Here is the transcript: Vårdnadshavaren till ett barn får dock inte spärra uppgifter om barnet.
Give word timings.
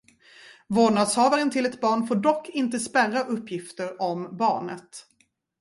Vårdnadshavaren 0.67 1.51
till 1.51 1.65
ett 1.65 1.81
barn 1.81 2.07
får 2.07 2.15
dock 2.15 2.49
inte 2.49 2.79
spärra 2.79 3.23
uppgifter 3.23 4.01
om 4.01 4.37
barnet. 4.37 5.05